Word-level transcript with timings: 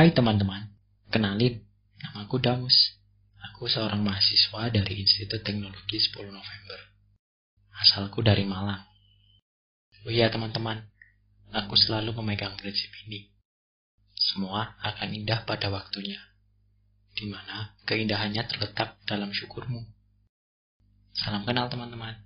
Hai 0.00 0.16
teman-teman, 0.16 0.64
kenalin, 1.12 1.60
namaku 2.00 2.40
Damus. 2.40 2.96
Aku 3.52 3.68
seorang 3.68 4.00
mahasiswa 4.00 4.72
dari 4.72 4.96
Institut 4.96 5.44
Teknologi 5.44 6.00
10 6.00 6.24
November. 6.32 6.80
Asalku 7.84 8.24
dari 8.24 8.48
Malang. 8.48 8.80
Oh 10.00 10.08
iya 10.08 10.32
teman-teman, 10.32 10.88
aku 11.52 11.76
selalu 11.76 12.16
memegang 12.16 12.56
prinsip 12.56 12.88
ini. 13.04 13.28
Semua 14.16 14.72
akan 14.80 15.20
indah 15.20 15.44
pada 15.44 15.68
waktunya, 15.68 16.16
di 17.12 17.28
mana 17.28 17.76
keindahannya 17.84 18.40
terletak 18.48 18.96
dalam 19.04 19.36
syukurmu. 19.36 19.84
Salam 21.12 21.44
kenal 21.44 21.68
teman-teman. 21.68 22.16